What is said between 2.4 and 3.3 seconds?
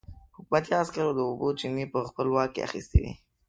کې اخيستې وې.